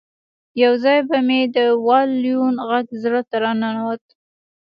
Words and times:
یو 0.63 0.73
ځای 0.83 0.99
به 1.09 1.17
مې 1.27 1.41
د 1.55 1.57
وایلون 1.87 2.55
غږ 2.69 2.85
زړه 3.03 3.21
ته 3.29 3.35
راننوت 3.43 4.03